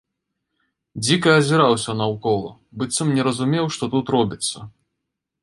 [1.03, 2.51] Дзіка азіраўся наўкола,
[2.81, 4.57] быццам не разумеў, што тут робіцца.